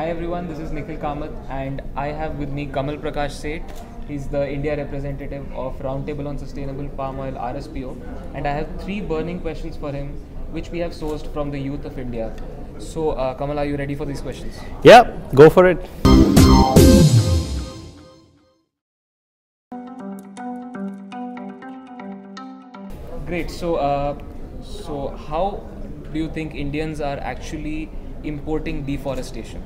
[0.00, 3.82] Hi everyone, this is Nikhil Kamath and I have with me Kamal Prakash Seth.
[4.08, 9.02] He's the India representative of Roundtable on Sustainable Palm Oil RSPO and I have three
[9.02, 10.14] burning questions for him
[10.52, 12.34] which we have sourced from the youth of India.
[12.78, 14.58] So uh, Kamal, are you ready for these questions?
[14.82, 15.84] Yeah, go for it.
[23.26, 23.50] Great.
[23.50, 24.18] So, uh,
[24.62, 25.62] so how
[26.10, 27.90] do you think Indians are actually
[28.24, 29.62] importing deforestation?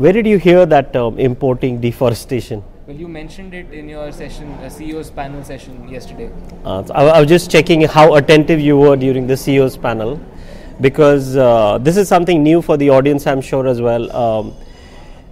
[0.00, 2.64] Where did you hear that term, importing deforestation?
[2.86, 6.30] Well, you mentioned it in your session, uh, CEO's panel session yesterday.
[6.64, 10.18] Uh, so I, I was just checking how attentive you were during the CEO's panel
[10.80, 14.10] because uh, this is something new for the audience, I'm sure, as well.
[14.16, 14.54] Um,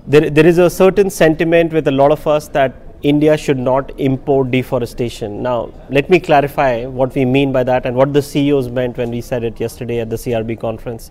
[0.06, 3.98] there, there is a certain sentiment with a lot of us that India should not
[3.98, 5.42] import deforestation.
[5.42, 9.10] Now, let me clarify what we mean by that and what the CEOs meant when
[9.10, 11.10] we said it yesterday at the CRB conference.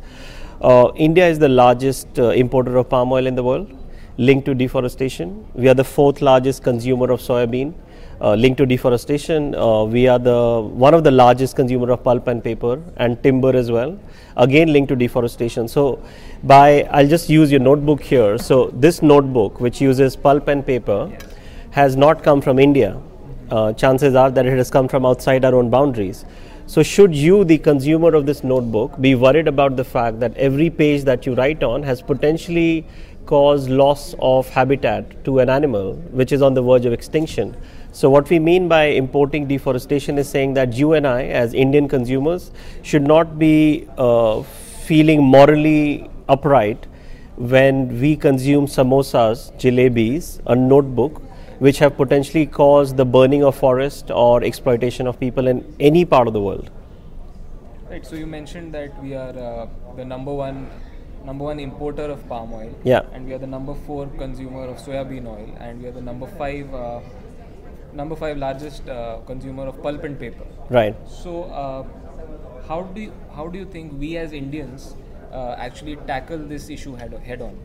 [0.62, 3.72] Uh, India is the largest uh, importer of palm oil in the world,
[4.18, 5.46] linked to deforestation.
[5.54, 7.76] We are the fourth largest consumer of soybean,
[8.20, 9.54] uh, linked to deforestation.
[9.54, 13.56] Uh, we are the one of the largest consumer of pulp and paper and timber
[13.56, 14.00] as well,
[14.36, 15.68] again linked to deforestation.
[15.68, 16.02] So,
[16.44, 18.40] by I'll just use your notebook here.
[18.40, 21.12] So, this notebook, which uses pulp and paper.
[21.72, 23.00] Has not come from India.
[23.52, 26.26] Uh, chances are that it has come from outside our own boundaries.
[26.70, 30.70] So, should you, the consumer of this notebook, be worried about the fact that every
[30.70, 32.86] page that you write on has potentially
[33.26, 37.56] caused loss of habitat to an animal which is on the verge of extinction?
[37.94, 41.88] So, what we mean by importing deforestation is saying that you and I, as Indian
[41.88, 42.52] consumers,
[42.82, 46.86] should not be uh, feeling morally upright
[47.38, 51.22] when we consume samosas, jalebis, a notebook
[51.60, 56.28] which have potentially caused the burning of forest or exploitation of people in any part
[56.28, 56.70] of the world.
[57.90, 58.06] Right.
[58.06, 60.70] So you mentioned that we are uh, the number one
[61.26, 62.74] number one importer of palm oil.
[62.84, 63.02] Yeah.
[63.12, 66.28] And we are the number four consumer of soybean oil, and we are the number
[66.28, 67.00] five uh,
[67.94, 70.46] number five largest uh, consumer of pulp and paper.
[70.70, 70.96] Right.
[71.08, 71.84] So uh,
[72.68, 74.96] how do you, how do you think we as Indians
[75.32, 77.58] uh, actually tackle this issue head head on?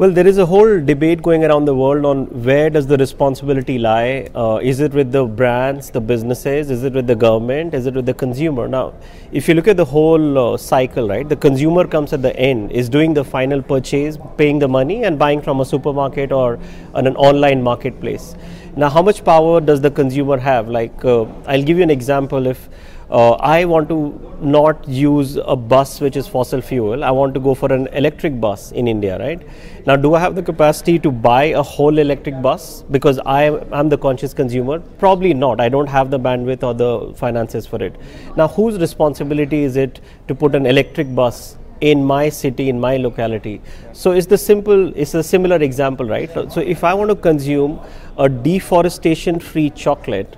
[0.00, 3.78] Well, there is a whole debate going around the world on where does the responsibility
[3.78, 4.30] lie.
[4.34, 6.70] Uh, is it with the brands, the businesses?
[6.70, 7.74] Is it with the government?
[7.74, 8.66] Is it with the consumer?
[8.66, 8.94] Now,
[9.30, 12.72] if you look at the whole uh, cycle, right, the consumer comes at the end,
[12.72, 16.58] is doing the final purchase, paying the money, and buying from a supermarket or
[16.94, 18.34] an online marketplace.
[18.76, 20.68] Now, how much power does the consumer have?
[20.68, 22.46] Like, uh, I'll give you an example.
[22.46, 22.68] If
[23.10, 23.98] uh, I want to
[24.40, 27.02] not use a bus which is fossil fuel.
[27.02, 29.40] I want to go for an electric bus in India, right?
[29.84, 33.88] Now, do I have the capacity to buy a whole electric bus because I am
[33.88, 34.78] the conscious consumer?
[34.98, 35.60] Probably not.
[35.60, 37.96] I don't have the bandwidth or the finances for it.
[38.36, 42.96] Now, whose responsibility is it to put an electric bus in my city, in my
[42.96, 43.60] locality.
[43.92, 46.30] So it's the simple, it's a similar example, right?
[46.52, 47.80] So if I want to consume
[48.18, 50.36] a deforestation free chocolate,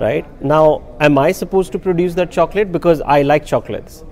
[0.00, 0.24] right?
[0.42, 4.04] Now, am I supposed to produce that chocolate because I like chocolates?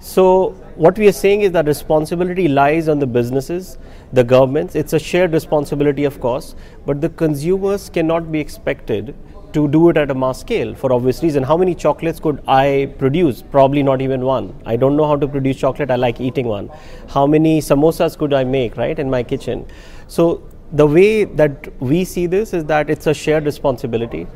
[0.00, 3.78] So, what we are saying is that responsibility lies on the businesses,
[4.12, 4.74] the governments.
[4.74, 6.56] It's a shared responsibility, of course,
[6.86, 9.14] but the consumers cannot be expected
[9.54, 11.42] to do it at a mass scale for obvious reason.
[11.42, 13.42] How many chocolates could I produce?
[13.42, 14.54] Probably not even one.
[14.66, 15.90] I don't know how to produce chocolate.
[15.90, 16.70] I like eating one.
[17.08, 19.66] How many samosas could I make, right, in my kitchen?
[20.08, 20.42] So
[20.72, 24.26] the way that we see this is that it's a shared responsibility.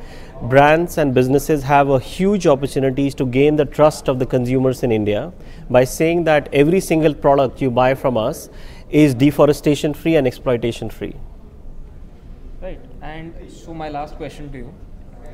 [0.42, 4.92] Brands and businesses have a huge opportunities to gain the trust of the consumers in
[4.92, 5.32] India
[5.70, 8.50] by saying that every single product you buy from us
[8.90, 11.16] is deforestation free and exploitation free.
[12.60, 12.80] Right.
[13.00, 14.74] And so my last question to you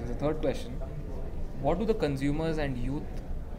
[0.03, 0.73] is the third question.
[1.61, 3.03] What do the consumers and youth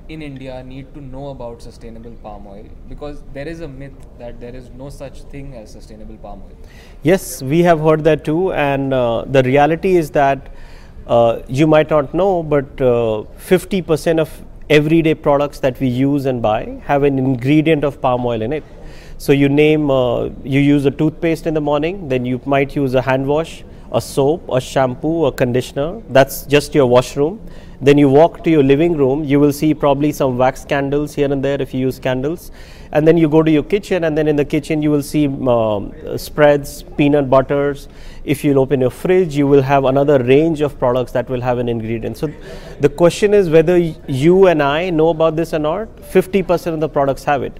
[0.09, 4.40] in India need to know about sustainable palm oil because there is a myth that
[4.40, 6.58] there is no such thing as sustainable palm oil.
[7.04, 10.52] Yes, we have heard that too, and uh, the reality is that
[11.08, 14.30] uh, you might not know, but uh, 50% of
[14.70, 18.64] everyday products that we use and buy have an ingredient of palm oil in it.
[19.18, 22.94] So you name, uh, you use a toothpaste in the morning, then you might use
[22.94, 23.63] a hand wash,
[23.94, 26.01] a soap, a shampoo, a conditioner.
[26.10, 27.40] That's just your washroom
[27.84, 31.30] then you walk to your living room, you will see probably some wax candles here
[31.30, 32.50] and there if you use candles.
[32.94, 35.28] And then you go to your kitchen, and then in the kitchen, you will see
[35.28, 37.90] um, spreads, peanut butters.
[38.24, 41.57] If you open your fridge, you will have another range of products that will have
[41.57, 42.18] an ingredient.
[42.18, 42.31] So
[42.80, 45.94] the question is whether you and I know about this or not.
[45.98, 47.60] 50% of the products have it.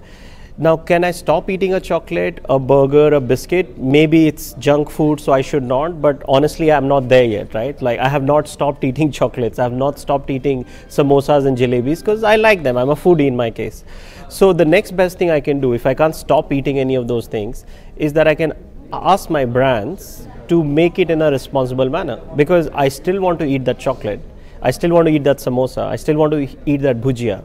[0.56, 3.76] Now, can I stop eating a chocolate, a burger, a biscuit?
[3.76, 7.80] Maybe it's junk food, so I should not, but honestly, I'm not there yet, right?
[7.82, 9.58] Like, I have not stopped eating chocolates.
[9.58, 12.76] I have not stopped eating samosas and jalebis because I like them.
[12.76, 13.82] I'm a foodie in my case.
[14.28, 17.08] So, the next best thing I can do, if I can't stop eating any of
[17.08, 17.64] those things,
[17.96, 18.52] is that I can
[18.92, 23.44] ask my brands to make it in a responsible manner because I still want to
[23.44, 24.20] eat that chocolate.
[24.62, 25.84] I still want to eat that samosa.
[25.84, 27.42] I still want to eat that bhujia.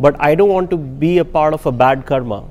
[0.00, 2.44] But I don't want to be a part of a bad karma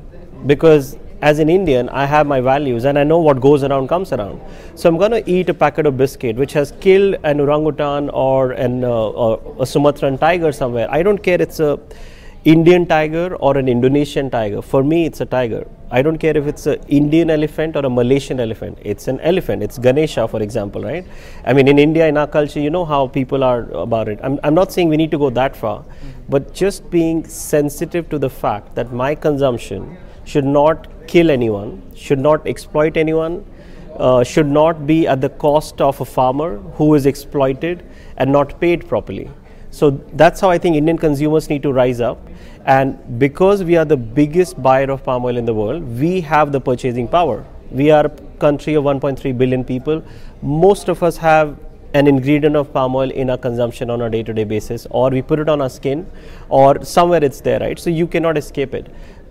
[0.46, 4.14] because as an Indian, I have my values and I know what goes around comes
[4.14, 4.40] around.
[4.76, 8.52] So I'm going to eat a packet of biscuit which has killed an orangutan or
[8.52, 10.88] an uh, or a Sumatran tiger somewhere.
[10.92, 11.80] I don't care it's a
[12.46, 14.62] Indian tiger or an Indonesian tiger.
[14.62, 15.68] For me, it's a tiger.
[15.92, 18.78] I don't care if it's an Indian elephant or a Malaysian elephant.
[18.82, 19.64] It's an elephant.
[19.64, 21.06] It's Ganesha, for example, right?
[21.46, 24.20] I mean, in India, in our culture, you know how people are about it.
[24.24, 25.84] I'm, I'm not saying we need to go that far,
[26.30, 32.20] but just being sensitive to the fact that my consumption should not kill anyone, should
[32.20, 33.46] not exploit anyone,
[33.98, 37.84] uh, should not be at the cost of a farmer who is exploited
[38.18, 39.30] and not paid properly.
[39.72, 42.20] So that's how I think Indian consumers need to rise up.
[42.66, 46.52] And because we are the biggest buyer of palm oil in the world, we have
[46.52, 47.46] the purchasing power.
[47.72, 48.10] We are a
[48.40, 50.04] country of 1.3 billion people.
[50.42, 51.58] Most of us have
[51.94, 55.10] an ingredient of palm oil in our consumption on a day to day basis, or
[55.10, 56.10] we put it on our skin,
[56.50, 57.80] or somewhere it's there, right?
[57.80, 58.88] So you cannot escape it.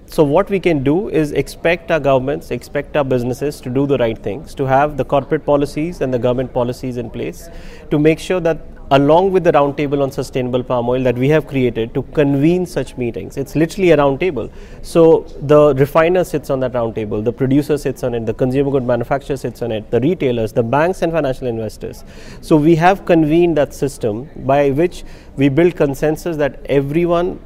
[0.08, 3.98] So, what we can do is expect our governments, expect our businesses to do the
[3.98, 7.48] right things, to have the corporate policies and the government policies in place
[7.90, 8.58] to make sure that
[8.92, 12.96] along with the roundtable on sustainable palm oil that we have created to convene such
[12.96, 13.36] meetings.
[13.36, 14.50] It's literally a roundtable.
[14.82, 18.84] So the refiner sits on that roundtable, the producer sits on it, the consumer good
[18.84, 22.04] manufacturer sits on it, the retailers, the banks and financial investors.
[22.40, 25.04] So we have convened that system by which
[25.36, 27.40] we build consensus that everyone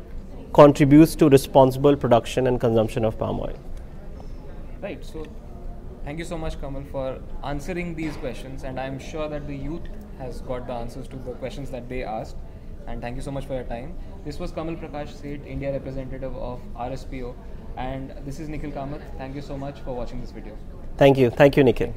[0.53, 3.57] contributes to responsible production and consumption of palm oil.
[4.83, 5.05] Right.
[5.05, 5.27] So,
[6.05, 9.83] thank you so much, Kamal, for answering these questions, and I'm sure that the youth
[10.21, 12.37] has got the answers to the questions that they asked.
[12.87, 13.97] And thank you so much for your time.
[14.25, 17.35] This was Kamal Prakash Seth, India representative of RSPO,
[17.77, 19.03] and this is Nikhil Kamath.
[19.19, 20.57] Thank you so much for watching this video.
[20.97, 21.31] Thank you.
[21.31, 21.93] Thank you, Nikhil.